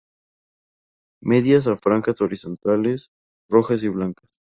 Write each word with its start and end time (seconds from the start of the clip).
Medias 1.21 1.67
a 1.67 1.77
franjas 1.77 2.21
horizontales 2.21 3.11
rojas 3.49 3.83
y 3.83 3.87
blancas. 3.89 4.39